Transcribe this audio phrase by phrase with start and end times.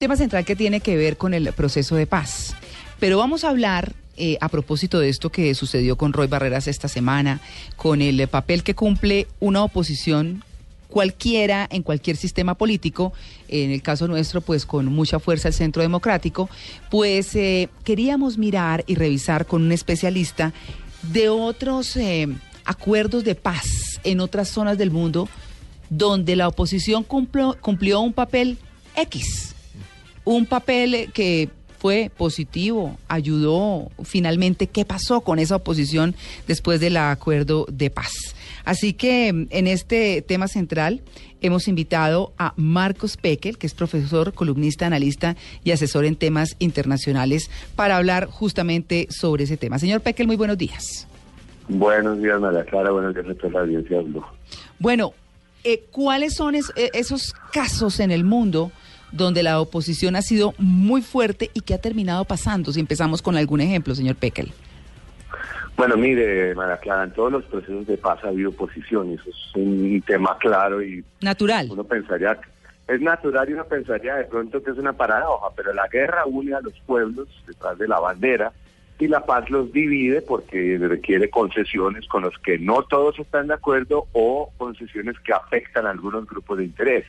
[0.00, 2.56] tema central que tiene que ver con el proceso de paz.
[3.00, 6.88] Pero vamos a hablar eh, a propósito de esto que sucedió con Roy Barreras esta
[6.88, 7.42] semana,
[7.76, 10.42] con el papel que cumple una oposición
[10.88, 13.12] cualquiera en cualquier sistema político,
[13.48, 16.48] en el caso nuestro, pues con mucha fuerza el Centro Democrático,
[16.90, 20.54] pues eh, queríamos mirar y revisar con un especialista
[21.12, 22.26] de otros eh,
[22.64, 25.28] acuerdos de paz en otras zonas del mundo
[25.90, 28.56] donde la oposición cumplió un papel
[28.96, 29.49] X
[30.24, 31.48] un papel que
[31.78, 34.66] fue positivo, ayudó finalmente.
[34.66, 36.14] ¿Qué pasó con esa oposición
[36.46, 38.12] después del acuerdo de paz?
[38.64, 41.00] Así que en este tema central
[41.40, 47.50] hemos invitado a Marcos Pekel, que es profesor, columnista, analista y asesor en temas internacionales,
[47.76, 49.78] para hablar justamente sobre ese tema.
[49.78, 51.06] Señor Pekel, muy buenos días.
[51.68, 52.90] Buenos días, María Clara.
[52.90, 54.02] Buenos días a toda la audiencia.
[54.78, 55.14] Bueno,
[55.64, 56.60] eh, ¿cuáles son eh,
[56.92, 58.72] esos casos en el mundo?
[59.12, 62.72] Donde la oposición ha sido muy fuerte y que ha terminado pasando?
[62.72, 64.52] Si empezamos con algún ejemplo, señor Pekel.
[65.76, 69.56] Bueno, mire, María Clara, en todos los procesos de paz ha habido oposición, eso es
[69.56, 71.02] un tema claro y...
[71.22, 71.68] Natural.
[71.70, 72.38] Uno pensaría,
[72.86, 76.54] es natural y uno pensaría de pronto que es una paradoja, pero la guerra une
[76.54, 78.52] a los pueblos detrás de la bandera
[78.98, 83.54] y la paz los divide porque requiere concesiones con los que no todos están de
[83.54, 87.06] acuerdo o concesiones que afectan a algunos grupos de interés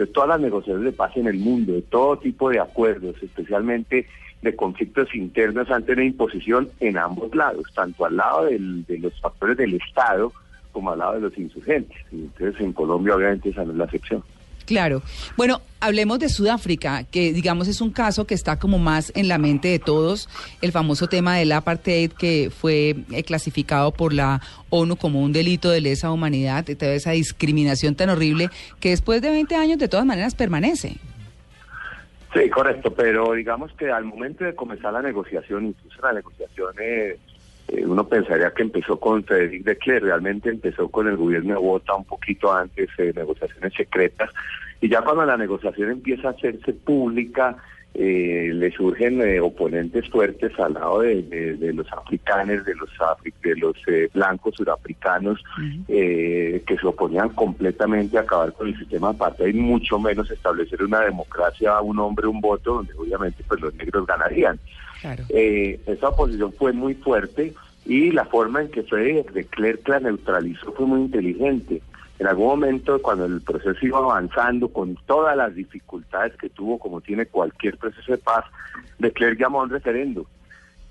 [0.00, 4.06] de todas las negociaciones de paz en el mundo, de todo tipo de acuerdos, especialmente
[4.42, 9.56] de conflictos internos ante una imposición en ambos lados, tanto al lado de los factores
[9.56, 10.32] del Estado
[10.72, 11.98] como al lado de los insurgentes.
[12.12, 14.22] entonces en Colombia obviamente esa no es la excepción.
[14.70, 15.02] Claro.
[15.36, 19.36] Bueno, hablemos de Sudáfrica, que digamos es un caso que está como más en la
[19.36, 20.28] mente de todos,
[20.62, 25.70] el famoso tema del apartheid que fue eh, clasificado por la ONU como un delito
[25.70, 28.48] de lesa humanidad, toda esa discriminación tan horrible
[28.78, 30.98] que después de 20 años de todas maneras permanece.
[32.32, 37.18] Sí, correcto, pero digamos que al momento de comenzar la negociación, incluso la negociación eh,
[37.72, 41.60] eh, uno pensaría que empezó con Frederic de Klerk, realmente empezó con el gobierno de
[41.60, 44.30] Bota un poquito antes, de negociaciones secretas,
[44.80, 47.56] y ya cuando la negociación empieza a hacerse pública,
[47.92, 52.90] eh, le surgen eh, oponentes fuertes al lado de, los africanos, de los,
[53.42, 53.76] de los
[54.14, 55.42] blancos surafricanos,
[55.86, 61.00] que se oponían completamente a acabar con el sistema apartheid, y mucho menos establecer una
[61.00, 64.58] democracia, un hombre, un voto, donde obviamente pues los negros ganarían.
[65.28, 67.54] Eh, esa oposición fue muy fuerte
[67.86, 71.82] y la forma en que fue de Klerk la neutralizó fue muy inteligente.
[72.18, 77.00] En algún momento, cuando el proceso iba avanzando con todas las dificultades que tuvo, como
[77.00, 78.44] tiene cualquier proceso de paz,
[78.98, 80.26] de Klerk llamó a un referendo.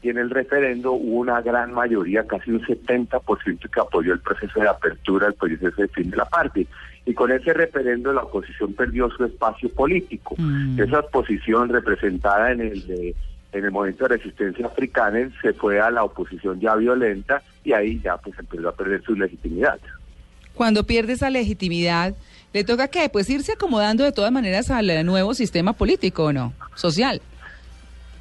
[0.01, 4.59] Y en el referendo hubo una gran mayoría, casi un 70% que apoyó el proceso
[4.59, 6.65] de apertura, el proceso de fin de la parte.
[7.05, 10.35] Y con ese referendo la oposición perdió su espacio político.
[10.37, 10.79] Mm.
[10.81, 13.15] Esa oposición representada en el de
[13.51, 17.99] en el momento de resistencia africana se fue a la oposición ya violenta y ahí
[18.03, 19.79] ya pues empezó a perder su legitimidad.
[20.53, 22.13] Cuando pierde esa legitimidad,
[22.53, 23.09] ¿le toca qué?
[23.09, 26.53] Pues irse acomodando de todas maneras al nuevo sistema político, ¿o no?
[26.75, 27.21] Social.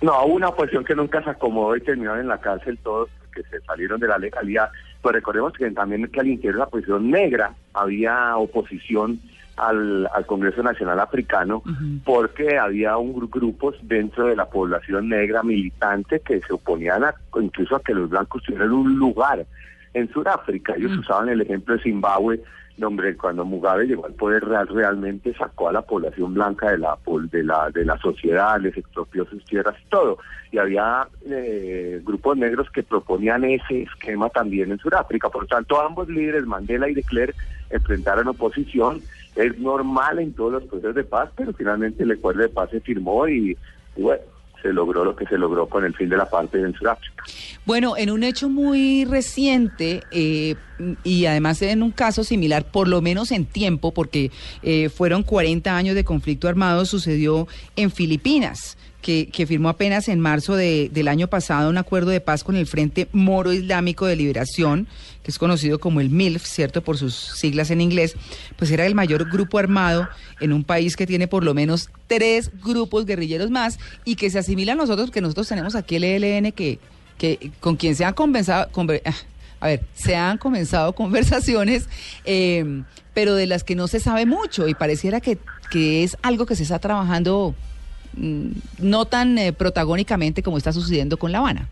[0.01, 3.61] No, una oposición que nunca se acomodó y terminaron en la cárcel todos que se
[3.63, 4.71] salieron de la legalidad.
[5.03, 9.21] Pues recordemos que también que al interior de la oposición negra había oposición
[9.59, 11.63] al, Congreso Nacional Africano
[12.05, 17.77] porque había un grupos dentro de la población negra militante que se oponían a, incluso
[17.77, 19.47] a que los blancos tuvieran un lugar
[19.95, 20.75] en Sudáfrica.
[20.77, 22.43] Ellos usaban el ejemplo de Zimbabue,
[22.77, 26.97] donde cuando Mugabe llegó al poder real realmente sacó a la población blanca de la
[27.33, 30.19] de la de la sociedad, les expropió sus tierras y todo.
[30.53, 35.29] Y había eh, grupos negros que proponían ese esquema también en Sudáfrica.
[35.29, 37.35] Por lo tanto, ambos líderes, Mandela y de Klerk,
[37.71, 39.03] enfrentaron oposición
[39.39, 42.81] es normal en todos los procesos de paz, pero finalmente el acuerdo de paz se
[42.81, 43.57] firmó y,
[43.97, 44.23] bueno,
[44.63, 47.25] se logró lo que se logró con el fin de la paz en Sudáfrica.
[47.65, 50.57] Bueno, en un hecho muy reciente eh,
[51.05, 54.31] y además en un caso similar, por lo menos en tiempo, porque
[54.63, 60.57] eh, fueron 40 años de conflicto armado, sucedió en Filipinas que, firmó apenas en marzo
[60.57, 64.87] del año pasado un acuerdo de paz con el Frente Moro Islámico de Liberación,
[65.29, 66.83] es conocido como el MILF, ¿cierto?
[66.83, 68.17] Por sus siglas en inglés,
[68.57, 70.09] pues era el mayor grupo armado
[70.41, 74.39] en un país que tiene por lo menos tres grupos guerrilleros más y que se
[74.39, 76.81] asimila a nosotros, que nosotros tenemos aquí el ELN, que,
[77.17, 78.69] que con quien se han conversado,
[79.05, 79.15] ah,
[79.61, 81.89] a ver, se han comenzado conversaciones,
[82.25, 82.83] eh,
[83.15, 85.39] pero de las que no se sabe mucho y pareciera que,
[85.71, 87.55] que es algo que se está trabajando
[88.19, 91.69] Mm, no tan eh, protagónicamente como está sucediendo con La Habana.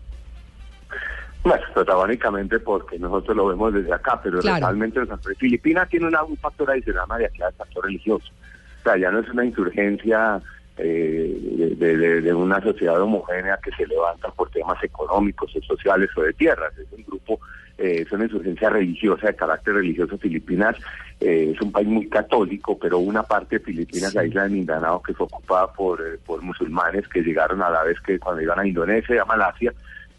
[1.47, 5.01] Bueno, protagónicamente porque nosotros lo vemos desde acá, pero realmente
[5.39, 8.33] Filipinas tiene un factor adicional, María Clara, el factor religioso.
[8.81, 10.43] O sea, ya no es una insurgencia
[10.77, 16.33] eh, de, una sociedad homogénea que se levanta por temas económicos o sociales o de
[16.33, 16.77] tierras.
[16.79, 17.39] Es un grupo,
[17.79, 20.19] eh, es una insurgencia religiosa de carácter religioso.
[20.19, 20.75] Filipinas
[21.21, 25.01] eh, es un país muy católico, pero una parte de Filipinas, la isla de Mindanao,
[25.01, 28.67] que fue ocupada por, por musulmanes que llegaron a la vez que cuando iban a
[28.67, 29.73] Indonesia y a Malasia,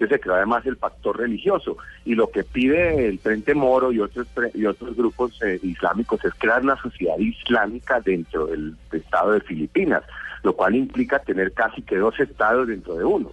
[0.06, 1.78] se creó además el factor religioso.
[2.06, 6.62] Y lo que pide el Frente Moro y otros, y otros grupos islámicos es crear
[6.62, 10.04] una sociedad islámica dentro del Estado de Filipinas
[10.44, 13.32] lo cual implica tener casi que dos estados dentro de uno.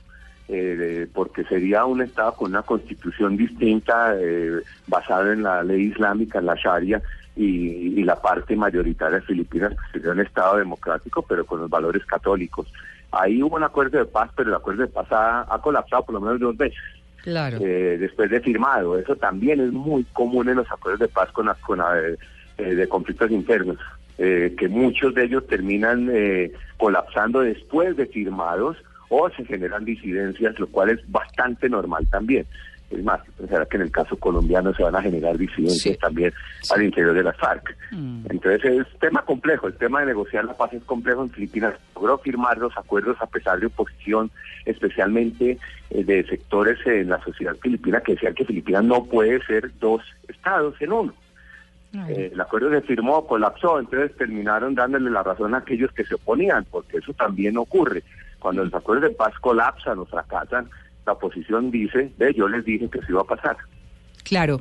[0.49, 6.41] Eh, porque sería un Estado con una constitución distinta, eh, basada en la ley islámica,
[6.41, 7.01] en la Sharia,
[7.37, 12.05] y, la parte mayoritaria de Filipinas pues, sería un Estado democrático, pero con los valores
[12.05, 12.71] católicos.
[13.11, 16.21] Ahí hubo un acuerdo de paz, pero el acuerdo de paz ha, colapsado por lo
[16.21, 16.79] menos dos veces.
[17.23, 17.59] Claro.
[17.61, 18.99] Eh, después de firmado.
[18.99, 21.81] Eso también es muy común en los acuerdos de paz con, con
[22.59, 23.79] de conflictos internos.
[24.17, 28.77] Eh, que muchos de ellos terminan eh, colapsando después de firmados
[29.09, 32.47] o se generan disidencias, lo cual es bastante normal también.
[32.95, 36.33] Es más, pensará que en el caso colombiano se van a generar disidencias también
[36.71, 37.77] al interior de la FARC.
[37.91, 38.27] Mm.
[38.31, 41.23] Entonces es tema complejo, el tema de negociar la paz es complejo.
[41.23, 44.31] En Filipinas logró firmar los acuerdos a pesar de oposición,
[44.65, 45.59] especialmente
[45.91, 50.03] eh, de sectores en la sociedad filipina que decían que Filipinas no puede ser dos
[50.29, 51.15] estados en uno.
[52.09, 56.17] Eh, el acuerdo se firmó, colapsó, entonces terminaron dándole la razón a aquellos que se
[56.17, 58.03] oponían, porque eso también ocurre.
[58.41, 60.69] Cuando los acuerdos de paz colapsan o fracasan,
[61.07, 63.57] la oposición dice, ve, yo les dije que se iba a pasar.
[64.23, 64.61] Claro.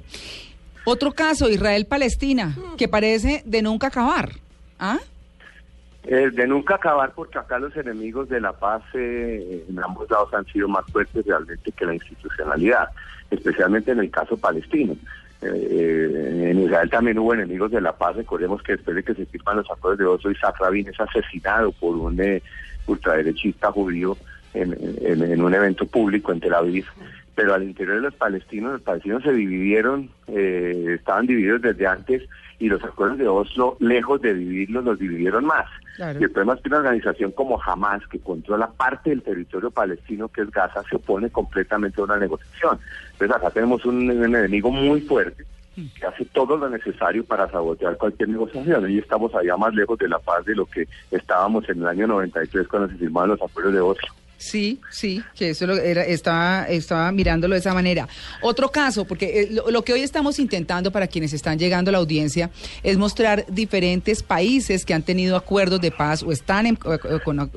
[0.86, 4.30] Otro caso, Israel-Palestina, que parece de nunca acabar.
[4.80, 5.00] ¿Ah?
[6.06, 10.34] Eh, de nunca acabar porque acá los enemigos de la paz eh, en ambos lados
[10.34, 12.90] han sido más fuertes realmente que la institucionalidad,
[13.32, 14.98] especialmente en el caso palestino.
[15.42, 18.16] Eh, en Israel también hubo enemigos de la paz.
[18.16, 21.72] Recordemos que después de que se firman los acuerdos de Oslo, Isaac Rabin es asesinado
[21.74, 22.42] por un eh,
[22.88, 24.18] ultraderechista judío
[24.54, 26.86] en, un evento público en Tel Aviv.
[27.36, 32.22] Pero al interior de los palestinos, los palestinos se dividieron, eh, estaban divididos desde antes
[32.60, 35.66] y los acuerdos de Oslo, lejos de dividirlos, los dividieron más.
[35.98, 40.28] Y el problema es que una organización como Hamas, que controla parte del territorio palestino,
[40.28, 42.80] que es Gaza, se opone completamente a una negociación.
[43.12, 45.46] Entonces acá tenemos un, enemigo muy fuerte
[45.76, 48.90] que hace todo lo necesario para sabotear cualquier negociación.
[48.90, 52.08] Y estamos allá más lejos de la paz de lo que estábamos en el año
[52.08, 54.10] 93 cuando se firmaron los acuerdos de Oslo.
[54.44, 58.10] Sí, sí, que eso lo era, estaba, estaba mirándolo de esa manera.
[58.42, 62.00] Otro caso, porque eh, lo, que hoy estamos intentando para quienes están llegando a la
[62.00, 62.52] audiencia
[62.84, 66.78] es mostrar diferentes países que han tenido acuerdos de paz o están en,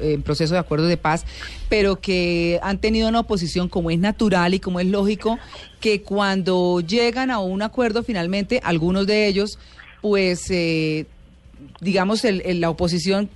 [0.01, 1.25] en proceso de acuerdos de paz,
[1.69, 5.41] pero que han tenido una oposición como es natural y como es lógico,
[5.81, 9.59] que cuando llegan a un acuerdo finalmente, algunos de ellos,
[10.03, 11.07] pues, eh,
[11.81, 13.29] digamos, el, la oposición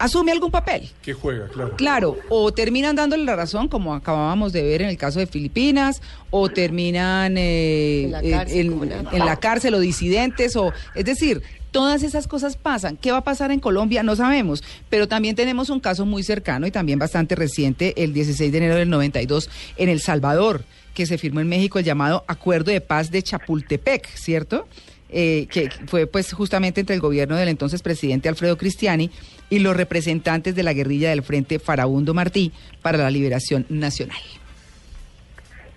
[0.00, 0.88] asume algún papel.
[1.02, 1.76] Que juega, claro.
[1.76, 6.02] Claro, o terminan dándole la razón, como acabábamos de ver en el caso de Filipinas,
[6.30, 12.96] o terminan eh, en, la cárcel, o disidentes, o es decir, todas esas cosas pasan.
[12.96, 14.02] ¿Qué va a pasar en Colombia?
[14.02, 18.50] No sabemos, pero también tenemos un caso muy cercano y también bastante reciente, el 16
[18.50, 20.64] de enero del 92, en El Salvador,
[20.94, 24.66] que se firmó en México el llamado Acuerdo de Paz de Chapultepec, ¿cierto?
[25.12, 29.10] Eh, que fue pues justamente entre el gobierno del entonces presidente Alfredo Cristiani
[29.48, 34.20] y los representantes de la guerrilla del Frente Farabundo Martí para la Liberación Nacional.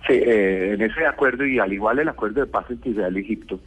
[0.06, 3.22] Sí, eh, en ese acuerdo y al igual el acuerdo de paz entre Israel y
[3.22, 3.60] Egipto,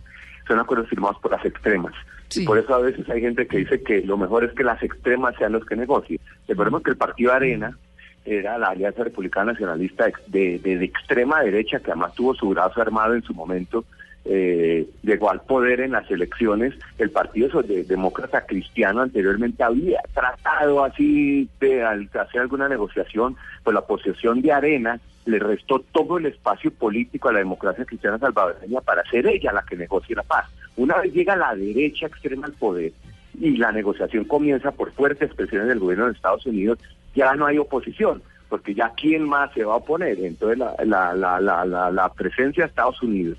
[0.47, 1.95] son acuerdos firmados por las extremas.
[2.37, 4.81] Y por eso a veces hay gente que dice que lo mejor es que las
[4.85, 6.21] extremas sean los que negocien.
[6.47, 7.77] Recordemos que el partido Arena
[8.25, 13.15] era la Alianza Republicana Nacionalista de, de extrema derecha, que además tuvo su brazo armado
[13.15, 13.85] en su momento
[14.29, 21.49] eh, llegó al poder en las elecciones, el Partido Demócrata Cristiano anteriormente había tratado así
[21.61, 27.29] de hacer alguna negociación, pues la posesión de Arena le restó todo el espacio político
[27.29, 30.47] a la democracia cristiana salvadoreña para ser ella la que negocie la paz.
[30.77, 32.93] Una vez llega la derecha extrema al poder
[33.41, 36.79] y la negociación comienza por fuertes presiones del gobierno de Estados Unidos,
[37.15, 40.19] ya no hay oposición porque ya quién más se va a oponer.
[40.21, 43.39] Entonces la, la, la, la, la presencia de Estados Unidos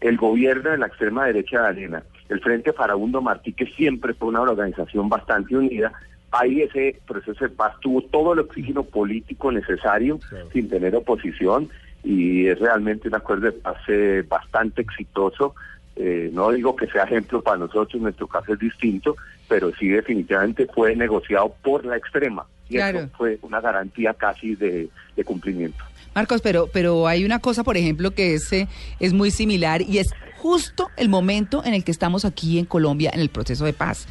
[0.00, 4.28] el gobierno de la extrema derecha de Arena, el Frente Farabundo Martí, que siempre fue
[4.28, 5.92] una organización bastante unida,
[6.32, 10.18] ahí ese proceso de paz tuvo todo el oxígeno político necesario
[10.52, 11.68] sin tener oposición
[12.04, 15.54] y es realmente un acuerdo de paz eh, bastante exitoso.
[15.96, 19.16] Eh, no digo que sea ejemplo para nosotros, nuestro caso es distinto,
[19.48, 22.46] pero sí definitivamente fue negociado por la extrema.
[22.68, 24.88] Y eso fue una garantía casi de,
[25.24, 25.78] cumplimiento.
[26.14, 29.98] Marcos, pero, pero hay una cosa, por ejemplo, que es, eh, es muy similar y
[29.98, 33.72] es justo el momento en el que estamos aquí en Colombia en el proceso de
[33.72, 34.06] paz.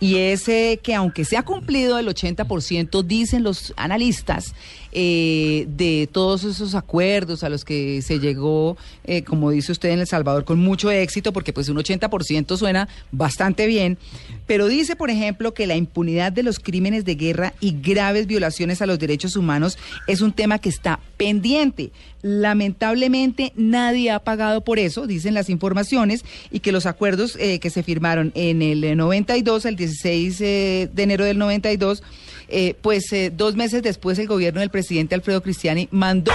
[0.00, 4.54] Y es eh, que aunque se ha cumplido el 80%, dicen los analistas,
[4.96, 9.98] eh, de todos esos acuerdos a los que se llegó, eh, como dice usted, en
[9.98, 13.98] El Salvador con mucho éxito, porque pues un 80% suena bastante bien,
[14.46, 18.82] pero dice, por ejemplo, que la impunidad de los crímenes de guerra y graves violaciones
[18.82, 21.90] a los derechos humanos es un tema que está pendiente.
[22.22, 27.70] Lamentablemente nadie ha pagado por eso, dicen las informaciones, y que los acuerdos eh, que
[27.70, 32.02] se firmaron en el 92, el 16 de enero del 92,
[32.48, 36.32] eh, pues eh, dos meses después el gobierno del presidente Alfredo Cristiani mandó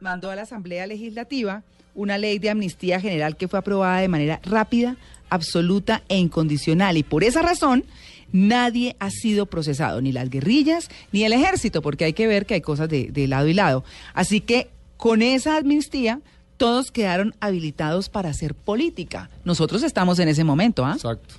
[0.00, 1.62] mandó a la Asamblea Legislativa
[1.94, 4.96] una ley de amnistía general que fue aprobada de manera rápida,
[5.30, 6.96] absoluta e incondicional.
[6.96, 7.84] Y por esa razón,
[8.32, 12.54] nadie ha sido procesado, ni las guerrillas, ni el ejército, porque hay que ver que
[12.54, 13.84] hay cosas de, lado y lado.
[14.14, 16.20] Así que con esa amnistía,
[16.56, 19.30] todos quedaron habilitados para hacer política.
[19.44, 20.94] Nosotros estamos en ese momento, ¿ah?
[20.94, 21.36] Exacto.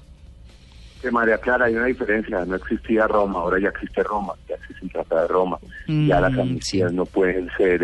[1.11, 4.91] María Clara, hay una diferencia, no existía Roma, ahora ya existe Roma, ya existe el
[4.91, 7.81] Tratado de Roma, ya las mm, amnistías no pueden ser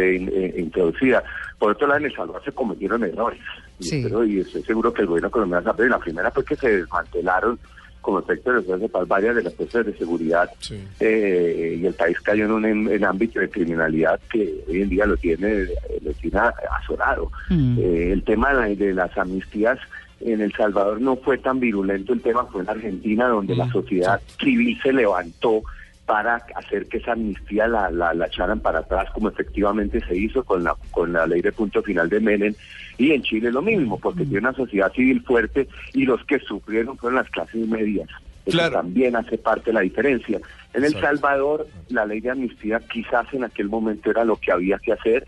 [0.57, 1.23] introducidas.
[1.57, 3.39] Por otro lado, en El Salvador se cometieron errores,
[3.79, 7.57] pero, y estoy seguro que el gobierno colombiano sabe, la primera fue que se desmantelaron
[8.05, 10.47] como efecto de los de paz varias de las fuerzas de seguridad
[10.99, 15.17] eh, y el país cayó en un ámbito de criminalidad que hoy en día lo
[15.17, 15.65] tiene,
[16.01, 16.39] lo tiene
[16.79, 17.31] azorado.
[17.49, 17.79] Mm.
[17.79, 19.79] Eh, el tema de las amnistías
[20.21, 23.71] en El Salvador no fue tan virulento el tema, fue en Argentina donde la mm,
[23.71, 25.63] sociedad civil se levantó
[26.05, 30.63] para hacer que esa amnistía la, la, echaran para atrás, como efectivamente se hizo con
[30.63, 32.53] la, con la ley de punto final de Menem.
[32.97, 34.29] Y en Chile lo mismo, porque mm.
[34.29, 38.09] tiene una sociedad civil fuerte y los que sufrieron fueron las clases medias.
[38.45, 40.39] Eso también hace parte de la diferencia.
[40.73, 44.77] En El Salvador, la ley de amnistía quizás en aquel momento era lo que había
[44.77, 45.27] que hacer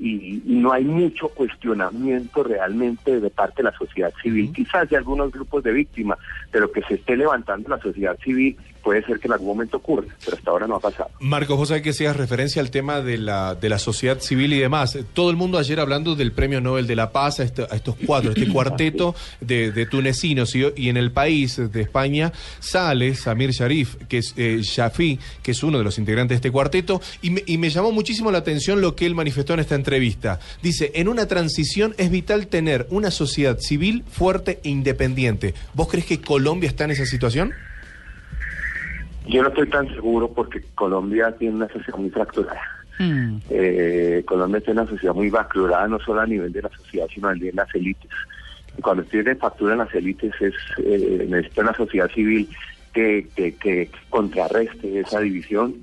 [0.00, 5.30] y, no hay mucho cuestionamiento realmente de parte de la sociedad civil, quizás de algunos
[5.30, 6.18] grupos de víctimas,
[6.50, 10.06] pero que se esté levantando la sociedad civil puede ser que en algún momento ocurra,
[10.24, 11.10] pero hasta ahora no ha pasado.
[11.20, 14.98] Marco, José, que seas referencia al tema de la, de la sociedad civil y demás.
[15.12, 18.32] Todo el mundo ayer hablando del Premio Nobel de la Paz a, este, estos cuatro,
[18.32, 24.34] este cuarteto de, tunecinos y, en el país de España sale Samir Sharif, que es
[24.36, 27.70] eh, Shafi, que es uno de los integrantes de este cuarteto, y me, y me
[27.70, 30.40] llamó muchísimo la atención lo que él manifestó en esta entrevista.
[30.62, 35.54] Dice, en una transición es vital tener una sociedad civil fuerte e independiente.
[35.74, 37.52] ¿Vos crees que Colombia está en esa situación?
[39.28, 42.60] Yo no estoy tan seguro porque Colombia tiene una sociedad muy fracturada.
[42.98, 43.36] Hmm.
[43.50, 47.28] Eh, Colombia tiene una sociedad muy fracturada, no solo a nivel de la sociedad, sino
[47.28, 48.10] a nivel de las élites.
[48.76, 52.48] Y cuando tiene fractura en las élites, es eh, necesita una sociedad civil
[52.92, 55.74] que, que, contrarreste esa división.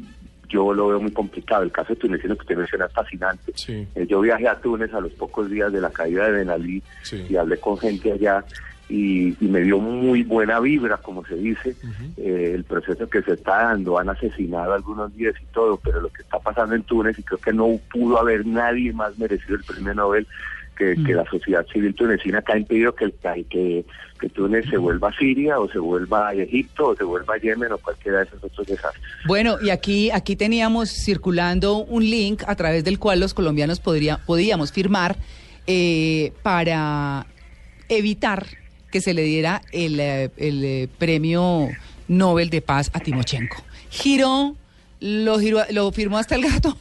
[0.50, 1.64] Yo lo veo muy complicado.
[1.64, 3.54] El caso de Tunecino que usted menciona es fascinante.
[3.68, 6.84] Eh, yo viajé a Túnez a los pocos días de la caída de Ben Ali
[7.30, 8.44] y hablé con gente allá
[8.90, 11.76] y, me dio muy buena vibra, como se dice,
[12.18, 16.10] eh, el proceso que se está dando, han asesinado algunos días y todo, pero lo
[16.10, 19.64] que está pasando en Túnez, y creo que no pudo haber nadie más merecido el
[19.64, 20.28] premio Nobel
[20.76, 23.12] que, la sociedad civil tunecina que ha impedido que,
[23.50, 27.38] que Túnez se vuelva a Siria o se vuelva a Egipto o se vuelva a
[27.38, 29.04] Yemen o cualquiera de esos otros desastres.
[29.26, 34.18] Bueno, y aquí, aquí teníamos circulando un link a través del cual los colombianos podría,
[34.26, 35.16] podíamos firmar
[35.68, 37.26] eh, para
[37.90, 38.46] evitar
[38.96, 41.68] que se le diera el, eh, el eh, premio
[42.08, 43.62] Nobel de Paz a Timochenko.
[43.90, 44.56] Giró
[45.00, 45.38] lo,
[45.72, 46.78] lo firmó hasta el gato.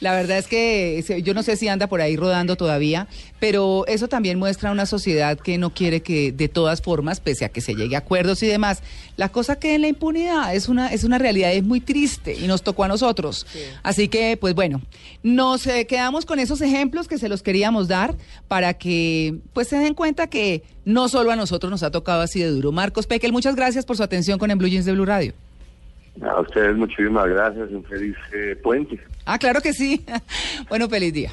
[0.00, 3.08] La verdad es que yo no sé si anda por ahí rodando todavía,
[3.40, 7.48] pero eso también muestra una sociedad que no quiere que de todas formas, pese a
[7.48, 8.82] que se llegue a acuerdos y demás,
[9.16, 10.54] la cosa quede en la impunidad.
[10.54, 13.46] Es una, es una realidad, es muy triste y nos tocó a nosotros.
[13.82, 14.82] Así que, pues bueno,
[15.22, 18.14] nos eh, quedamos con esos ejemplos que se los queríamos dar
[18.48, 22.40] para que pues se den cuenta que no solo a nosotros nos ha tocado así
[22.40, 22.72] de duro.
[22.72, 25.34] Marcos Pekel, muchas gracias por su atención con el Blue Jeans de Blue Radio.
[26.22, 28.98] A ustedes muchísimas gracias, un feliz eh, puente.
[29.26, 30.04] Ah, claro que sí.
[30.68, 31.32] bueno, feliz día.